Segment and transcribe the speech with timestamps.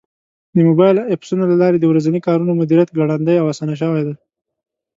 [0.55, 4.15] د موبایل ایپسونو له لارې د ورځني کارونو مدیریت ګړندی او اسان شوی دی.